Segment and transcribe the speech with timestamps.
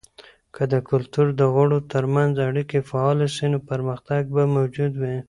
[0.55, 5.15] که د کلتور د غړو ترمنځ اړیکې فعاله سي، نو پرمختګ به موجود وي.